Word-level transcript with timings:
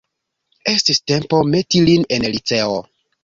Estis 0.71 0.99
tempo 1.11 1.41
meti 1.51 1.83
lin 1.91 2.09
en 2.17 2.27
liceon. 2.37 2.91